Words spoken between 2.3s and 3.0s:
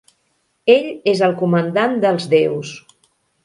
déus.